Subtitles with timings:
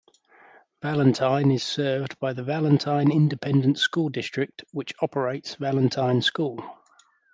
[0.81, 6.59] Valentine is served by the Valentine Independent School District which operates Valentine School.